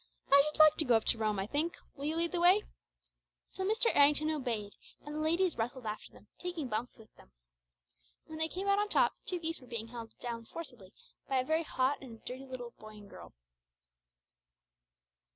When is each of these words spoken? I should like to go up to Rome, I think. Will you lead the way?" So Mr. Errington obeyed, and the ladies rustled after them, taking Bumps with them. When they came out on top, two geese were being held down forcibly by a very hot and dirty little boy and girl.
I 0.31 0.41
should 0.41 0.57
like 0.57 0.77
to 0.77 0.85
go 0.85 0.95
up 0.95 1.03
to 1.05 1.19
Rome, 1.19 1.37
I 1.37 1.45
think. 1.45 1.77
Will 1.95 2.05
you 2.05 2.15
lead 2.15 2.31
the 2.31 2.41
way?" 2.41 2.63
So 3.51 3.63
Mr. 3.63 3.95
Errington 3.95 4.31
obeyed, 4.31 4.73
and 5.05 5.13
the 5.13 5.19
ladies 5.19 5.59
rustled 5.59 5.85
after 5.85 6.11
them, 6.11 6.25
taking 6.39 6.69
Bumps 6.69 6.97
with 6.97 7.13
them. 7.17 7.29
When 8.25 8.39
they 8.39 8.47
came 8.47 8.65
out 8.67 8.79
on 8.79 8.89
top, 8.89 9.13
two 9.27 9.37
geese 9.39 9.61
were 9.61 9.67
being 9.67 9.89
held 9.89 10.17
down 10.19 10.45
forcibly 10.45 10.91
by 11.29 11.37
a 11.37 11.45
very 11.45 11.61
hot 11.61 12.01
and 12.01 12.25
dirty 12.25 12.47
little 12.47 12.71
boy 12.79 12.95
and 12.97 13.07
girl. 13.07 13.33